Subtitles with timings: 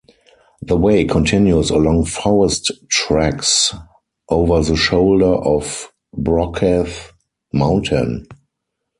[0.63, 3.71] The Way continues along forest tracks
[4.29, 6.89] over the shoulder of Brockagh
[7.53, 8.25] Mountain.